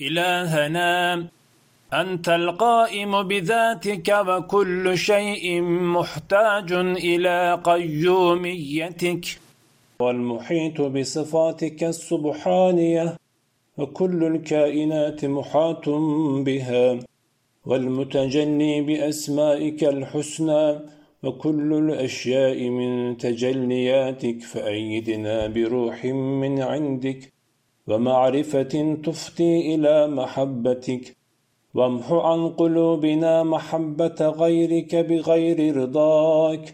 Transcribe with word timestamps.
إلهنا 0.00 1.26
أنت 1.92 2.28
القائم 2.28 3.22
بذاتك 3.22 4.08
وكل 4.28 4.98
شيء 4.98 5.62
محتاج 5.62 6.72
إلى 6.72 7.60
قيوميتك. 7.64 9.24
والمحيط 10.00 10.80
بصفاتك 10.80 11.84
السبحانية 11.84 13.16
وكل 13.78 14.24
الكائنات 14.24 15.24
محاط 15.24 15.88
بها. 16.46 16.98
والمتجلي 17.66 18.80
بأسمائك 18.80 19.84
الحسنى 19.84 20.80
وكل 21.22 21.72
الأشياء 21.72 22.68
من 22.68 23.16
تجلياتك. 23.16 24.40
فأيدنا 24.42 25.46
بروح 25.46 26.04
من 26.04 26.62
عندك 26.62 27.33
ومعرفة 27.88 28.96
تفضي 29.02 29.74
إلى 29.74 30.06
محبتك. 30.06 31.16
وامح 31.74 32.12
عن 32.12 32.48
قلوبنا 32.48 33.42
محبة 33.42 34.20
غيرك 34.20 34.94
بغير 34.94 35.76
رضاك. 35.76 36.72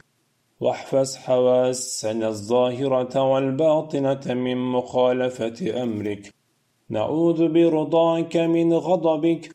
واحفظ 0.60 1.16
حواسنا 1.16 2.28
الظاهرة 2.28 3.32
والباطنة 3.32 4.34
من 4.34 4.56
مخالفة 4.56 5.82
أمرك. 5.82 6.34
نعوذ 6.90 7.48
برضاك 7.48 8.36
من 8.36 8.72
غضبك 8.72 9.50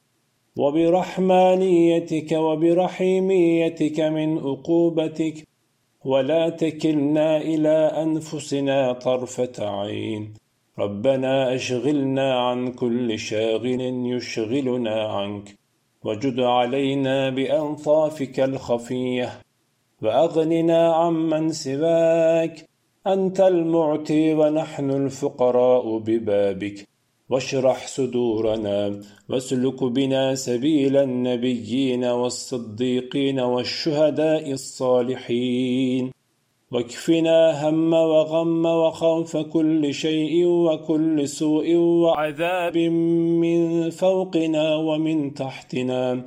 وبرحمانيتك 0.57 2.31
وبرحيميتك 2.31 3.99
من 3.99 4.37
عقوبتك. 4.37 5.47
ولا 6.05 6.49
تكلنا 6.49 7.37
إلى 7.37 7.77
أنفسنا 8.03 8.93
طرفة 8.93 9.53
عين. 9.59 10.44
ربنا 10.79 11.55
أشغلنا 11.55 12.39
عن 12.39 12.71
كل 12.71 13.19
شاغل 13.19 13.81
يشغلنا 14.05 15.03
عنك 15.03 15.55
وجد 16.03 16.39
علينا 16.39 17.29
بأنصافك 17.29 18.39
الخفية 18.39 19.41
وأغننا 20.01 20.93
عمن 20.93 21.51
سواك 21.51 22.69
أنت 23.07 23.39
المعطي 23.39 24.33
ونحن 24.33 24.91
الفقراء 24.91 25.97
ببابك. 25.97 26.87
واشرح 27.29 27.87
صدورنا 27.87 29.01
واسلك 29.29 29.83
بنا 29.83 30.35
سبيل 30.35 30.97
النبيين 30.97 32.03
والصديقين 32.05 33.39
والشهداء 33.39 34.51
الصالحين. 34.51 36.11
واكفنا 36.71 37.69
هم 37.69 37.93
وغم 37.93 38.65
وخوف 38.65 39.37
كل 39.37 39.93
شيء 39.93 40.45
وكل 40.45 41.27
سوء 41.27 41.75
وعذاب 41.75 42.77
من 42.77 43.89
فوقنا 43.89 44.75
ومن 44.75 45.33
تحتنا. 45.33 46.23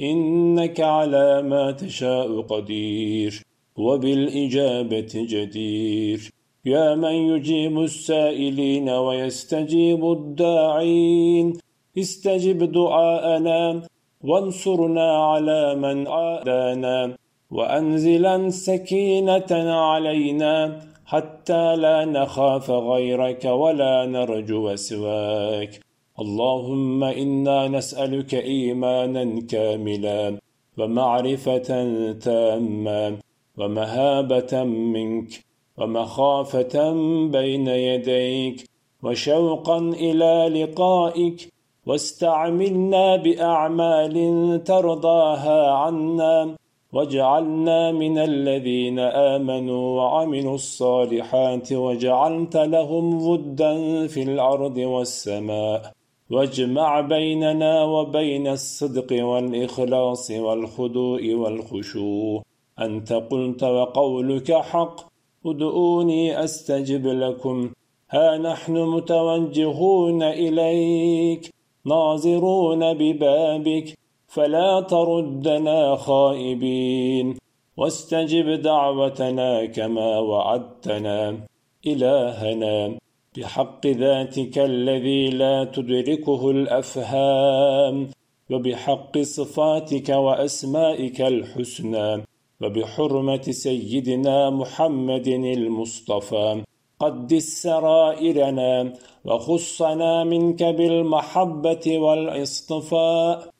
إنك 0.00 0.80
على 0.80 1.42
ما 1.42 1.70
تشاء 1.70 2.40
قدير 2.40 3.42
وبالإجابة 3.76 5.12
جدير. 5.14 6.30
يا 6.64 6.94
من 6.94 7.12
يجيب 7.12 7.80
السائلين 7.80 8.88
ويستجيب 8.90 10.12
الداعين. 10.12 11.58
استجب 11.98 12.72
دعاءنا 12.72 13.82
وانصرنا 14.24 15.12
على 15.12 15.74
من 15.74 16.06
عادانا. 16.06 17.27
وأنزلا 17.50 18.50
سكينة 18.50 19.52
علينا 19.90 20.80
حتى 21.06 21.76
لا 21.76 22.04
نخاف 22.04 22.70
غيرك 22.70 23.44
ولا 23.44 24.06
نرجو 24.06 24.76
سواك. 24.76 25.80
اللهم 26.20 27.04
إنا 27.04 27.68
نسألك 27.68 28.34
إيمانا 28.34 29.40
كاملا 29.40 30.38
ومعرفة 30.78 31.70
تامة 32.12 33.16
ومهابة 33.58 34.64
منك 34.64 35.30
ومخافة 35.78 36.92
بين 37.36 37.66
يديك 37.66 38.64
وشوقا 39.02 39.78
إلى 39.78 40.34
لقائك. 40.56 41.52
واستعملنا 41.86 43.16
بأعمال 43.16 44.16
ترضاها 44.64 45.70
عنا 45.70 46.56
واجعلنا 46.92 47.92
من 47.92 48.18
الذين 48.18 48.98
آمنوا 48.98 50.00
وعملوا 50.00 50.54
الصالحات 50.54 51.72
وجعلت 51.72 52.56
لهم 52.56 53.18
ضدا 53.18 54.06
في 54.06 54.22
الأرض 54.22 54.76
والسماء 54.76 55.92
واجمع 56.30 57.00
بيننا 57.00 57.84
وبين 57.84 58.46
الصدق 58.46 59.24
والإخلاص 59.24 60.30
والخضوع 60.30 61.20
والخشوع 61.24 62.42
أنت 62.80 63.12
قلت 63.12 63.64
وقولك 63.64 64.52
حق 64.52 65.00
ادعوني 65.46 66.44
أستجب 66.44 67.06
لكم 67.06 67.70
ها 68.10 68.38
نحن 68.38 68.76
متوجهون 68.78 70.22
إليك 70.22 71.50
ناظرون 71.86 72.94
ببابك 72.94 73.98
فلا 74.28 74.80
تردنا 74.80 75.96
خائبين. 75.96 77.36
واستجب 77.76 78.62
دعوتنا 78.62 79.64
كما 79.64 80.18
وعدتنا 80.18 81.38
إلهنا. 81.86 82.98
بحق 83.36 83.86
ذاتك 83.86 84.58
الذي 84.58 85.30
لا 85.30 85.64
تدركه 85.64 86.50
الأفهام. 86.50 88.08
وبحق 88.50 89.18
صفاتك 89.18 90.08
وأسمائك 90.08 91.20
الحسنى. 91.20 92.22
وبحرمة 92.62 93.42
سيدنا 93.42 94.50
محمد 94.50 95.28
المصطفى. 95.28 96.62
قدس 97.00 97.62
سرائرنا. 97.62 98.92
وخصنا 99.24 100.24
منك 100.24 100.62
بالمحبة 100.62 101.98
والإصطفاء. 101.98 103.57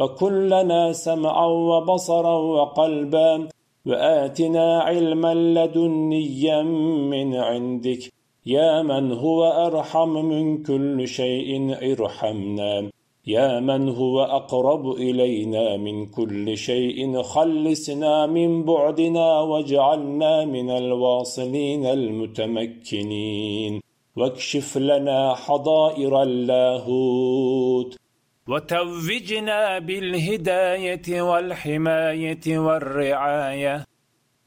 وكلنا 0.00 0.92
سمعا 0.92 1.46
وبصرا 1.46 2.36
وقلبا 2.56 3.48
وآتنا 3.86 4.80
علما 4.80 5.34
لدنيا 5.34 6.62
من 7.12 7.34
عندك. 7.34 8.12
يا 8.46 8.82
من 8.82 9.12
هو 9.12 9.44
أرحم 9.44 10.08
من 10.08 10.62
كل 10.62 11.08
شيء 11.08 11.76
ارحمنا. 11.92 12.90
يا 13.26 13.60
من 13.60 13.88
هو 13.88 14.20
أقرب 14.22 14.90
إلينا 14.90 15.76
من 15.76 16.06
كل 16.06 16.56
شيء 16.56 17.22
خلصنا 17.22 18.26
من 18.26 18.64
بعدنا 18.64 19.40
واجعلنا 19.40 20.44
من 20.44 20.70
الواصلين 20.70 21.86
المتمكنين. 21.86 23.80
واكشف 24.16 24.78
لنا 24.78 25.34
حضائر 25.34 26.22
اللاهوت. 26.22 27.99
وتوجنا 28.50 29.78
بالهداية 29.78 31.22
والحماية 31.22 32.58
والرعاية. 32.58 33.84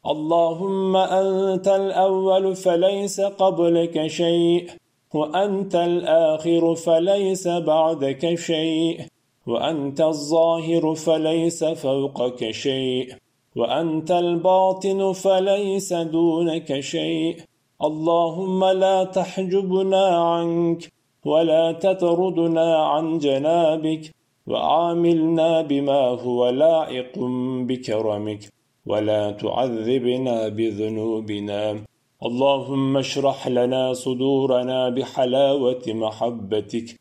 اللهم 0.06 0.96
أنت 0.98 1.68
الأول 1.68 2.56
فليس 2.56 3.22
قبلك 3.22 4.08
شيء 4.08 4.70
وأنت 5.14 5.76
الآخر 5.76 6.76
فليس 6.76 7.48
بعدك 7.48 8.36
شيء 8.36 9.02
وأنت 9.48 10.02
الظاهر 10.02 10.96
فليس 10.96 11.64
فوقك 11.64 12.52
شيء 12.52 13.16
وأنت 13.56 14.12
الباطن 14.12 15.14
فليس 15.14 15.94
دونك 15.94 16.80
شيء. 16.80 17.38
اللهم 17.84 18.66
لا 18.66 19.04
تحجبنا 19.04 20.06
عنك 20.08 20.93
ولا 21.26 21.72
تطردنا 21.72 22.76
عن 22.76 23.18
جنابك 23.18 24.12
وعاملنا 24.48 25.62
بما 25.62 26.02
هو 26.24 26.50
لائق 26.50 27.20
بكرمك 27.68 28.40
ولا 28.86 29.32
تعذبنا 29.32 30.48
بذنوبنا. 30.48 31.84
اللهم 32.26 32.98
اشرح 32.98 33.48
لنا 33.48 33.94
صدورنا 33.94 34.90
بحلاوة 34.90 35.84
محبتك 35.88 37.00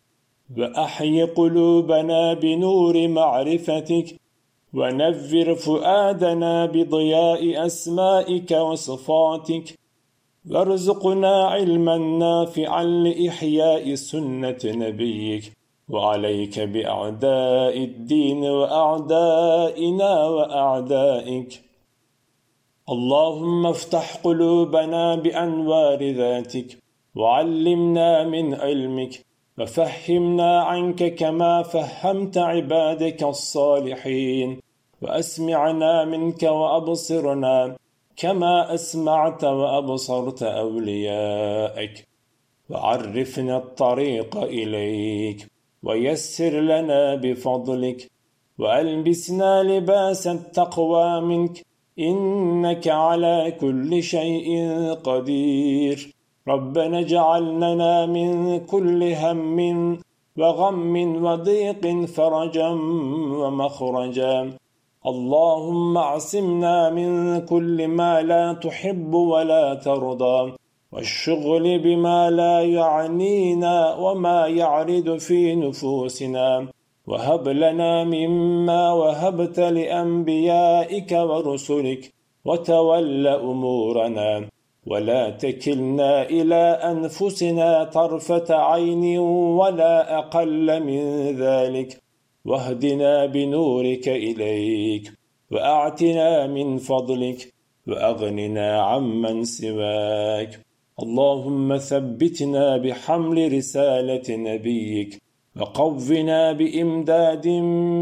وأحي 0.58 1.22
قلوبنا 1.22 2.34
بنور 2.34 3.08
معرفتك 3.08 4.06
ونفر 4.74 5.54
فؤادنا 5.54 6.66
بضياء 6.66 7.66
أسمائك 7.66 8.50
وصفاتك 8.50 9.81
وارزقنا 10.50 11.44
علما 11.44 11.98
نافعا 11.98 12.84
لإحياء 12.84 13.94
سنة 13.94 14.58
نبيك 14.64 15.52
وعليك 15.88 16.60
بأعداء 16.60 17.76
الدين 17.78 18.44
وأعدائنا 18.44 20.28
وأعدائك. 20.28 21.62
اللهم 22.90 23.66
افتح 23.66 24.16
قلوبنا 24.16 25.14
بأنوار 25.14 26.10
ذاتك 26.10 26.78
وعلمنا 27.14 28.24
من 28.24 28.54
علمك 28.54 29.24
وفهمنا 29.58 30.62
عنك 30.62 31.14
كما 31.14 31.62
فهمت 31.62 32.38
عبادك 32.38 33.22
الصالحين 33.22 34.60
وأسمعنا 35.02 36.04
منك 36.04 36.42
وأبصرنا 36.42 37.76
كما 38.16 38.74
أسمعت 38.74 39.44
وأبصرت 39.44 40.42
أوليائك 40.42 42.08
وعرفنا 42.70 43.56
الطريق 43.56 44.36
إليك 44.36 45.46
ويسر 45.82 46.60
لنا 46.60 47.14
بفضلك 47.14 48.10
وألبسنا 48.58 49.62
لباس 49.62 50.26
التقوى 50.26 51.20
منك 51.20 51.62
إنك 51.98 52.88
على 52.88 53.56
كل 53.60 54.02
شيء 54.02 54.48
قدير 55.04 56.12
ربنا 56.48 56.98
اجعلنا 57.00 58.06
من 58.06 58.60
كل 58.66 59.02
هم 59.22 59.98
وغم 60.38 61.24
وضيق 61.24 62.04
فرجا 62.04 62.68
ومخرجا 63.40 64.52
اللهم 65.06 65.96
اعصمنا 65.96 66.90
من 66.90 67.40
كل 67.46 67.88
ما 67.88 68.22
لا 68.22 68.52
تحب 68.52 69.14
ولا 69.14 69.74
ترضى 69.74 70.52
والشغل 70.92 71.78
بما 71.78 72.30
لا 72.30 72.60
يعنينا 72.60 73.94
وما 73.94 74.46
يعرض 74.46 75.16
في 75.16 75.54
نفوسنا 75.54 76.66
وهب 77.06 77.48
لنا 77.48 78.04
مما 78.04 78.92
وهبت 78.92 79.60
لأنبيائك 79.60 81.12
ورسلك 81.12 82.12
وتول 82.44 83.26
أمورنا 83.26 84.48
ولا 84.86 85.30
تكلنا 85.30 86.22
إلى 86.22 86.62
أنفسنا 86.92 87.84
طرفة 87.84 88.54
عين 88.54 89.18
ولا 89.58 90.18
أقل 90.18 90.82
من 90.82 91.02
ذلك. 91.44 92.02
واهدنا 92.44 93.26
بنورك 93.26 94.08
إليك 94.08 95.12
وأعتنا 95.50 96.46
من 96.46 96.78
فضلك 96.78 97.52
وأغننا 97.88 98.80
عمن 98.80 99.44
سواك. 99.44 100.60
اللهم 101.02 101.76
ثبتنا 101.76 102.76
بحمل 102.76 103.52
رسالة 103.52 104.36
نبيك 104.36 105.22
وقونا 105.60 106.52
بإمداد 106.52 107.48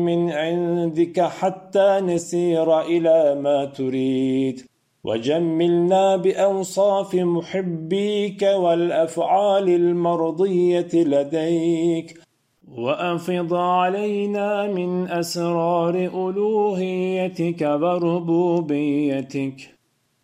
من 0.06 0.30
عندك 0.30 1.20
حتى 1.20 2.00
نسير 2.00 2.80
إلى 2.80 3.34
ما 3.34 3.64
تريد. 3.64 4.60
وجملنا 5.04 6.16
بأوصاف 6.16 7.14
محبيك 7.14 8.42
والأفعال 8.42 9.68
المرضية 9.68 10.90
لديك. 10.94 12.29
وأفض 12.78 13.54
علينا 13.54 14.66
من 14.66 15.08
أسرار 15.08 15.94
ألوهيتك 15.94 17.60
وربوبيتك. 17.82 19.54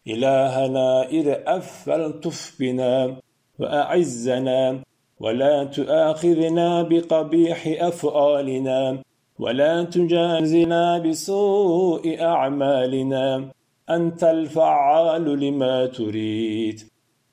إلهنا 0.08 1.08
إذ 1.08 1.28
أفلتف 1.28 2.56
بنا 2.60 3.16
وأعزنا 3.58 4.78
ولا 5.20 5.64
تؤاخذنا 5.64 6.82
بقبيح 6.82 7.76
أفعالنا 7.80 8.98
ولا 9.38 9.84
تجازنا 9.84 10.98
بسوء 10.98 12.16
أعمالنا. 12.20 13.50
أنت 13.90 14.24
الفعال 14.24 15.40
لما 15.40 15.86
تريد. 15.86 16.80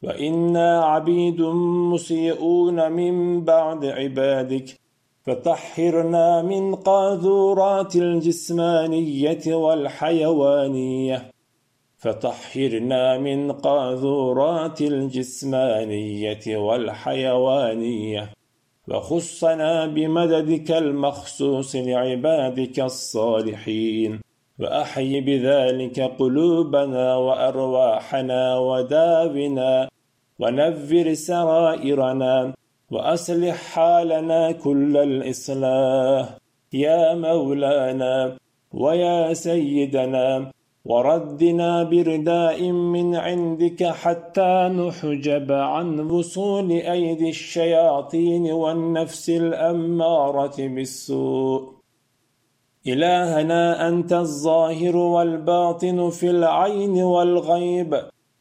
وإنا 0.04 0.83
عبيد 0.86 1.42
مسيئون 1.92 2.92
من 2.92 3.44
بعد 3.44 3.86
عبادك. 3.86 4.82
فطهرنا 5.25 6.41
من 6.41 6.75
قاذورات 6.75 7.95
الجسمانية 7.95 9.55
والحيوانية. 9.55 11.31
فطهرنا 11.97 13.17
من 13.17 13.51
قاذورات 13.51 14.81
الجسمانية 14.81 16.57
والحيوانية. 16.57 18.29
وخصنا 18.87 19.85
بمددك 19.85 20.71
المخصوص 20.71 21.75
لعبادك 21.75 22.79
الصالحين. 22.79 24.19
وأحي 24.59 25.21
بذلك 25.21 25.99
قلوبنا 25.99 27.15
وأرواحنا 27.15 28.57
وداونا. 28.57 29.89
ونفر 30.39 31.13
سرائرنا. 31.13 32.53
وأصلح 32.94 33.56
حالنا 33.74 34.51
كل 34.51 34.98
الإصلاح. 34.98 36.38
يا 36.74 37.16
مولانا 37.16 38.38
ويا 38.74 39.34
سيدنا 39.34 40.51
وردنا 40.86 41.84
برداء 41.84 42.60
من 42.72 43.16
عندك 43.16 43.84
حتى 43.84 44.54
نحجب 44.80 45.51
عن 45.51 46.00
وصول 46.00 46.72
أيدي 46.72 47.30
الشياطين 47.30 48.45
والنفس 48.51 49.30
الأمارة 49.30 50.57
بالسوء. 50.60 51.62
إلهنا 52.88 53.88
أنت 53.88 54.13
الظاهر 54.13 54.95
والباطن 54.95 56.10
في 56.10 56.30
العين 56.30 56.95
والغيب 57.13 57.92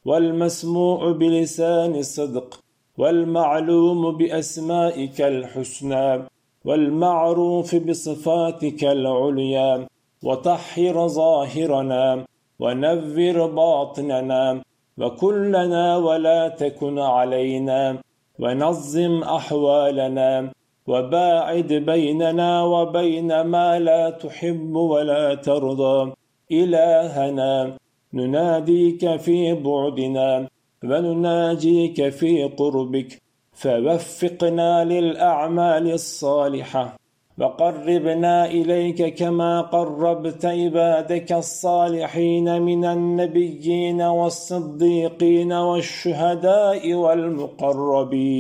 والمسموع 0.05 1.13
بلسان 1.13 1.95
الصدق. 1.95 2.49
والمعلوم 2.99 4.17
بأسمائك 4.17 5.21
الحسنى 5.21 6.23
والمعروف 6.65 7.75
بصفاتك 7.75 8.85
العليا 8.85 9.87
وطهر 10.25 11.09
ظاهرنا 11.09 12.25
ونذر 12.61 13.47
باطننا 13.47 14.62
وكلنا 14.99 15.97
ولا 15.97 16.49
تكن 16.49 16.99
علينا 16.99 17.99
ونظم 18.39 19.23
أحوالنا 19.23 20.53
وباعد 20.87 21.73
بيننا 21.73 22.62
وبين 22.62 23.41
ما 23.41 23.79
لا 23.79 24.11
تحب 24.11 24.75
ولا 24.75 25.35
ترضى 25.35 26.12
إلهنا 26.53 27.77
نناديك 28.15 29.17
في 29.17 29.55
بعدنا 29.55 30.49
ونناجيك 30.84 32.08
في 32.08 32.44
قربك 32.44 33.19
فوفقنا 33.52 34.84
للأعمال 34.84 35.93
الصالحة. 35.93 36.96
وقربنا 37.38 38.46
إليك 38.46 39.15
كما 39.15 39.60
قربت 39.60 40.44
عبادك 40.44 41.32
الصالحين 41.32 42.62
من 42.62 42.84
النبيين 42.84 44.03
والصديقين 44.03 45.53
والشهداء 45.53 46.94
والمقربين. 46.94 48.39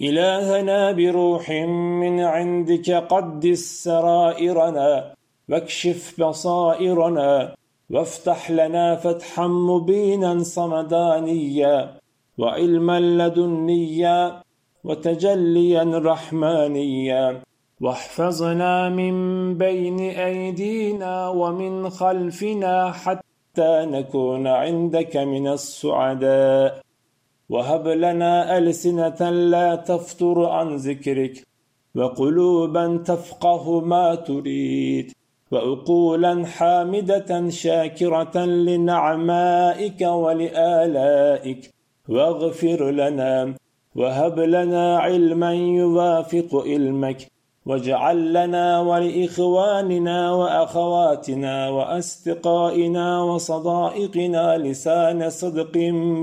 إلهنا 0.00 0.92
بروح 0.92 1.50
من 2.02 2.20
عندك 2.20 2.90
قدس 2.90 3.82
سرائرنا 3.84 5.14
واكشف 5.48 6.20
بصائرنا. 6.20 7.54
وافتح 7.90 8.50
لنا 8.50 8.96
فتحا 8.96 9.46
مبينا 9.46 10.42
صمدانيا 10.42 11.94
وعلما 12.38 13.00
لدنيا 13.00 14.42
وتجليا 14.84 15.84
رحمانيا 16.04 17.42
واحفظنا 17.80 18.88
من 18.88 19.14
بين 19.58 19.98
أيدينا 19.98 21.28
ومن 21.28 21.90
خلفنا 21.90 22.92
حتى 22.92 23.72
نكون 23.94 24.46
عندك 24.46 25.16
من 25.16 25.48
السعداء. 25.48 26.82
وهب 27.48 27.88
لنا 27.88 28.58
ألسنة 28.58 29.30
لا 29.30 29.74
تفتر 29.74 30.46
عن 30.46 30.76
ذكرك 30.76 31.42
وقلوبا 31.94 33.02
تفقه 33.06 33.80
ما 33.80 34.14
تريد. 34.14 35.12
وعقولا 35.52 36.46
حامدة 36.46 37.48
شاكرة 37.48 38.44
لنعمائك 38.44 40.00
ولآلائك. 40.00 41.70
واغفر 42.08 42.90
لنا 42.90 43.54
وهب 43.94 44.40
لنا 44.40 44.98
علما 44.98 45.54
يوافق 45.54 46.62
علمك. 46.66 47.16
واجعل 47.66 48.32
لنا 48.32 48.80
ولإخواننا 48.80 50.32
وأخواتنا 50.32 51.68
وأصدقائنا 51.68 53.22
وصدائقنا 53.22 54.58
لسان 54.58 55.30
صدق 55.30 55.78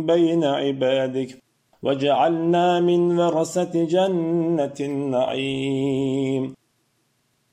بين 0.10 0.44
عبادك. 0.44 1.38
واجعلنا 1.84 2.80
من 2.80 3.20
ورثة 3.20 3.84
جنة 3.84 4.74
النعيم. 4.80 6.59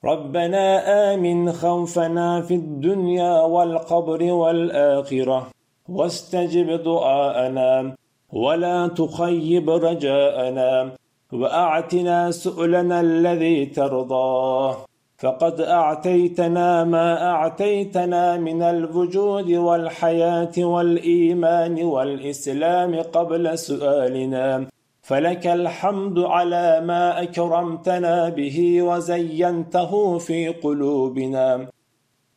ربنا 0.07 0.67
آمن 1.15 1.53
خوفنا 1.53 2.41
في 2.41 2.55
الدنيا 2.55 3.41
والقبر 3.41 4.23
والآخرة. 4.23 5.47
واستجب 5.89 6.69
دعاءنا 6.83 7.95
ولا 8.33 8.89
تخيب 8.89 9.71
رجاءنا 9.71 10.91
وأعتنا 11.33 12.31
سؤلنا 12.31 13.01
الذي 13.01 13.67
ترضاه 13.67 14.77
فقد 15.19 15.61
أعتيتنا 15.61 16.85
ما 16.85 17.09
أعتيتنا 17.31 18.37
من 18.37 18.63
الوجود 18.63 19.51
والحياة 19.53 20.57
والإيمان 20.59 21.85
والإسلام 21.85 23.03
قبل 23.03 23.59
سؤالنا. 23.59 24.67
فلك 25.07 25.47
الحمد 25.47 26.19
على 26.19 26.81
ما 26.81 27.23
أكرمتنا 27.23 28.29
به 28.29 28.83
وزينته 28.83 30.19
في 30.19 30.49
قلوبنا 30.49 31.69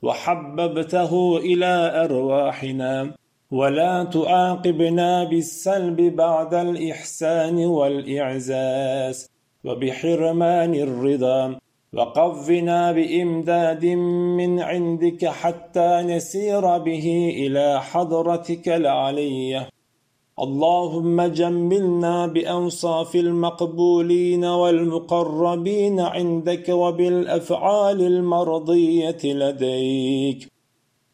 وحببته 0.01 1.37
إلى 1.37 2.03
أرواحنا 2.05 3.11
ولا 3.51 4.03
تعاقبنا 4.03 5.23
بالسلب 5.23 6.01
بعد 6.15 6.53
الإحسان 6.53 7.65
والإعزاز 7.65 9.29
وبحرمان 9.63 10.73
الرضا 10.75 11.59
وقفنا 11.93 12.91
بإمداد 12.91 13.85
من 14.39 14.59
عندك 14.59 15.25
حتى 15.25 16.01
نسير 16.01 16.77
به 16.77 17.33
إلى 17.37 17.81
حضرتك 17.81 18.69
العليه 18.69 19.68
اللهم 20.43 21.21
جملنا 21.21 22.27
بأوصاف 22.27 23.15
المقبولين 23.15 24.45
والمقربين 24.45 25.99
عندك 25.99 26.69
وبالأفعال 26.69 28.01
المرضية 28.01 29.17
لديك. 29.23 30.47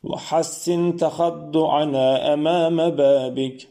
وحسن 0.04 0.96
تخضعنا 0.96 2.34
أمام 2.34 2.90
بابك. 2.90 3.68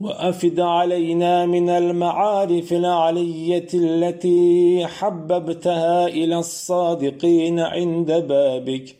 وأفد 0.00 0.60
علينا 0.60 1.46
من 1.46 1.68
المعارف 1.68 2.72
العلية 2.72 3.68
التي 3.74 4.86
حببتها 4.86 6.06
إلى 6.06 6.38
الصادقين 6.38 7.60
عند 7.60 8.12
بابك. 8.12 8.96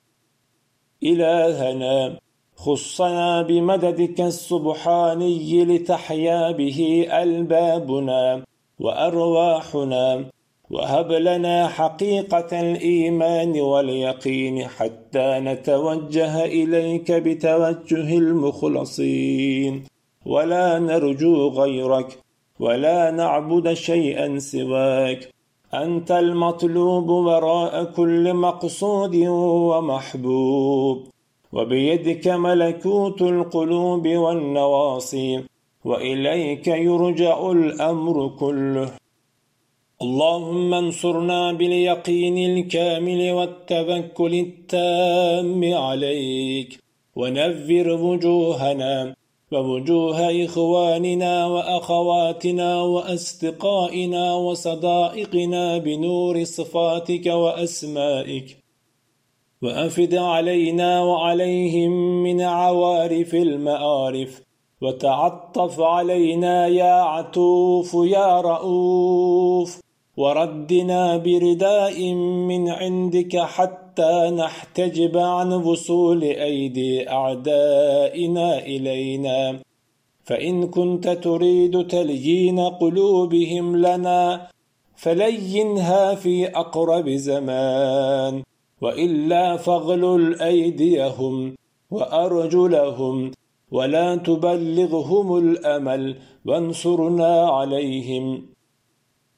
إلهنا 1.02 2.25
خصنا 2.56 3.42
بمددك 3.42 4.20
السبحاني 4.20 5.64
لتحيا 5.64 6.50
به 6.50 7.06
ألبابنا 7.12 8.42
وأرواحنا 8.80 10.24
وهب 10.70 11.12
لنا 11.12 11.68
حقيقة 11.68 12.60
الإيمان 12.60 13.60
واليقين 13.60 14.66
حتى 14.66 15.38
نتوجه 15.38 16.44
إليك 16.44 17.12
بتوجه 17.12 18.18
المخلصين 18.18 19.84
ولا 20.26 20.78
نرجو 20.78 21.48
غيرك 21.48 22.18
ولا 22.60 23.10
نعبد 23.10 23.72
شيئا 23.72 24.38
سواك 24.38 25.28
أنت 25.74 26.10
المطلوب 26.10 27.08
وراء 27.08 27.84
كل 27.84 28.34
مقصود 28.34 29.16
ومحبوب 29.70 31.15
وبيدك 31.56 32.28
ملكوت 32.28 33.22
القلوب 33.22 34.08
والنواصي 34.08 35.44
وإليك 35.84 36.66
يرجع 36.66 37.50
الأمر 37.50 38.28
كله. 38.28 38.90
اللهم 40.02 40.74
انصرنا 40.74 41.52
باليقين 41.52 42.38
الكامل 42.50 43.30
والتوكل 43.30 44.34
التام 44.34 45.74
عليك 45.74 46.70
ونذر 47.16 47.88
وجوهنا 48.04 49.14
ووجوه 49.52 50.44
إخواننا 50.44 51.46
وأخواتنا 51.46 52.82
وأصدقائنا 52.82 54.34
وصدائقنا 54.34 55.78
بنور 55.78 56.44
صفاتك 56.44 57.26
وأسمائك. 57.26 58.65
وأفد 59.62 60.14
علينا 60.14 61.02
وعليهم 61.02 62.22
من 62.22 62.40
عوارف 62.40 63.34
المآرف 63.34 64.42
وتعطف 64.82 65.80
علينا 65.80 66.66
يا 66.66 66.94
عتوف 66.94 67.94
يا 67.94 68.40
رؤوف 68.40 69.80
وردنا 70.16 71.16
برداء 71.16 72.14
من 72.48 72.68
عندك 72.68 73.38
حتى 73.38 74.30
نحتجب 74.30 75.18
عن 75.18 75.52
وصول 75.52 76.22
أيدي 76.22 77.10
أعدائنا 77.10 78.58
إلينا. 78.58 79.60
فإن 80.24 80.66
كنت 80.66 81.08
تريد 81.08 81.86
تليين 81.86 82.60
قلوبهم 82.60 83.76
لنا 83.76 84.48
فلينها 84.96 86.14
في 86.14 86.46
أقرب 86.46 87.08
زمان. 87.08 88.42
وإلا 88.80 89.56
فاغلل 89.56 90.42
أيديهم 90.42 91.54
وأرجلهم 91.90 93.30
ولا 93.70 94.16
تبلغهم 94.16 95.36
الأمل 95.36 96.16
وانصرنا 96.46 97.48
عليهم. 97.48 98.42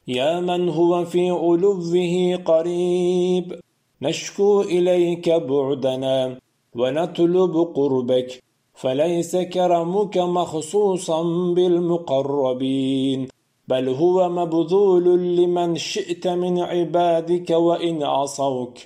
يا 0.08 0.40
من 0.40 0.68
هو 0.68 1.04
في 1.04 1.30
علوه 1.30 2.36
قريب 2.44 3.60
نشكو 4.02 4.60
إليك 4.60 5.30
بعدنا 5.30 6.38
ونطلب 6.76 7.54
قربك 7.74 8.42
فليس 8.74 9.36
كرمك 9.36 10.18
مخصوصا 10.18 11.22
بالمقربين. 11.54 13.28
بل 13.68 13.88
هو 13.88 14.28
مبذول 14.28 15.36
لمن 15.36 15.76
شئت 15.76 16.26
من 16.26 16.58
عبادك 16.58 17.50
وإن 17.50 18.02
عصوك. 18.02 18.78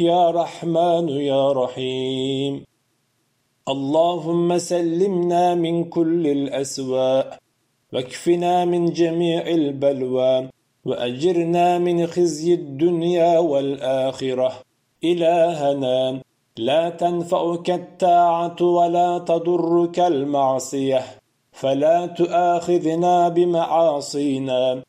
يا 0.00 0.30
رحمن 0.30 1.08
يا 1.08 1.52
رحيم. 1.52 2.64
اللهم 3.68 4.58
سلمنا 4.58 5.54
من 5.54 5.84
كل 5.84 6.26
الأسواء 6.26 7.38
واكفنا 7.92 8.64
من 8.64 8.92
جميع 8.92 9.46
البلوى 9.46 10.48
وأجرنا 10.84 11.78
من 11.78 12.06
خزي 12.06 12.54
الدنيا 12.54 13.38
والآخرة. 13.38 14.52
إلهنا 15.04 16.20
لا 16.56 16.90
تنفعك 16.90 17.70
التاعة 17.70 18.56
ولا 18.62 19.18
تضرك 19.18 19.98
المعصية 19.98 21.02
فلا 21.52 22.06
تؤاخذنا 22.06 23.28
بمعاصينا. 23.28 24.87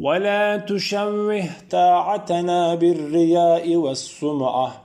ولا 0.00 0.56
تشوه 0.56 1.50
طاعتنا 1.70 2.74
بالرياء 2.74 3.76
والسمعة. 3.76 4.84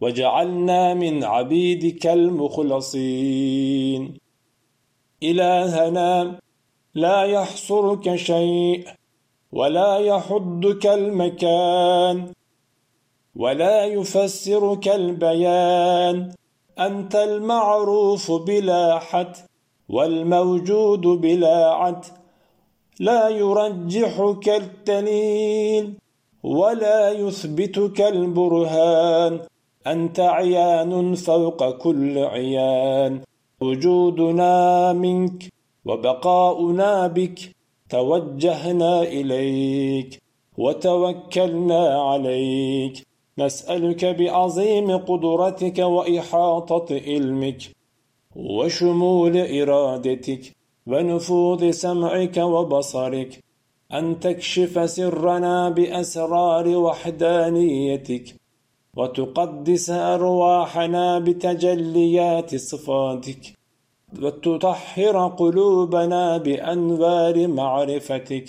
وجعلنا 0.00 0.94
من 0.94 1.24
عبيدك 1.24 2.06
المخلصين. 2.06 4.14
إلهنا 5.22 6.38
لا 6.94 7.22
يحصرك 7.22 8.16
شيء 8.16 8.84
ولا 9.52 9.98
يحدك 9.98 10.86
المكان 10.86 12.32
ولا 13.36 13.84
يفسرك 13.84 14.88
البيان. 14.88 16.32
أنت 16.78 17.14
المعروف 17.14 18.32
بلا 18.32 18.98
حد 18.98 19.36
والموجود 19.88 21.00
بلا 21.00 21.74
عد. 21.74 22.21
لا 23.02 23.28
يرجحك 23.28 24.46
الدليل 24.48 25.84
ولا 26.42 27.10
يثبتك 27.10 28.00
البرهان. 28.00 29.40
أنت 29.86 30.20
عيان 30.20 31.14
فوق 31.14 31.70
كل 31.70 32.18
عيان. 32.18 33.20
وجودنا 33.60 34.92
منك 34.92 35.40
وبقاؤنا 35.84 37.06
بك 37.06 37.38
توجهنا 37.90 39.02
إليك 39.02 40.22
وتوكلنا 40.58 41.84
عليك. 42.02 42.94
نسألك 43.38 44.04
بعظيم 44.04 44.96
قدرتك 44.96 45.78
وإحاطة 45.78 46.88
علمك 47.06 47.62
وشمول 48.36 49.36
إرادتك. 49.36 50.61
ونفوذ 50.86 51.70
سمعك 51.70 52.36
وبصرك 52.36 53.38
أن 53.92 54.20
تكشف 54.20 54.90
سرنا 54.90 55.68
بأسرار 55.68 56.68
وحدانيتك 56.68 58.34
وتقدس 58.96 59.90
أرواحنا 59.90 61.18
بتجليات 61.18 62.56
صفاتك 62.56 63.42
وتطهر 64.22 65.28
قلوبنا 65.28 66.36
بأنوار 66.36 67.48
معرفتك. 67.48 68.46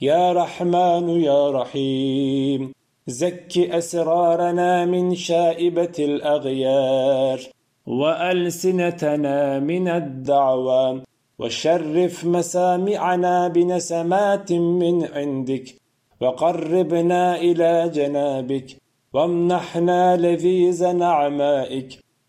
يا 0.00 0.32
رحمن 0.32 1.08
يا 1.08 1.50
رحيم 1.50 2.72
زك 3.06 3.58
أسرارنا 3.58 4.84
من 4.84 5.14
شائبة 5.14 5.96
الأغيار 5.98 7.40
وألسنتنا 7.86 9.58
من 9.58 9.88
الدعوى 9.88 11.02
وشرف 11.38 12.24
مسامعنا 12.24 13.48
بنسمات 13.48 14.52
من 14.52 15.04
عندك. 15.04 15.74
وقربنا 16.20 17.36
إلى 17.36 17.90
جنابك. 17.94 18.76
وامنحنا 19.14 20.16
لذيذ 20.16 20.92
نعمائك. 20.92 21.88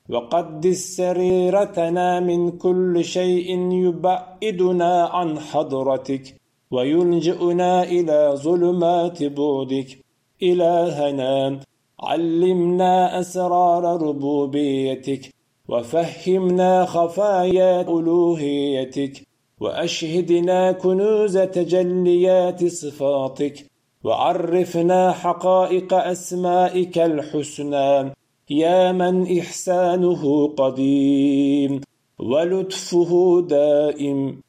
وقدس 0.10 0.96
سريرتنا 0.98 2.20
من 2.20 2.52
كل 2.52 3.04
شيء 3.04 3.72
يبعدنا 3.72 5.04
عن 5.06 5.40
حضرتك. 5.40 6.36
ويلجئنا 6.72 7.84
إلى 7.84 8.34
ظلمات 8.36 9.24
بعدك 9.24 9.98
إلهنا 10.44 11.60
علمنا 12.00 13.20
أسرار 13.20 14.02
ربوبيتك. 14.02 15.35
وفهمنا 15.68 16.86
خفايا 16.86 17.82
ألوهيتك 17.82 19.22
وأشهدنا 19.60 20.72
كنوز 20.72 21.38
تجليات 21.38 22.66
صفاتك 22.66 23.66
وعرفنا 24.04 25.12
حقائق 25.12 25.94
أسمائك 25.94 26.98
الحسنى 26.98 28.14
يا 28.50 28.92
من 28.92 29.40
إحسانه 29.40 30.48
قديم 30.48 31.82
ولطفه 32.20 33.42
دائم. 33.50 34.45